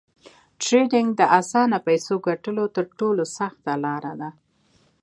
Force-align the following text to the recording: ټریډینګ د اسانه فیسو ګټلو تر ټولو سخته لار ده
ټریډینګ 0.61 1.09
د 1.19 1.21
اسانه 1.39 1.77
فیسو 1.85 2.15
ګټلو 2.27 2.63
تر 2.75 2.85
ټولو 2.99 3.23
سخته 3.37 3.71
لار 3.83 4.05
ده 4.19 4.29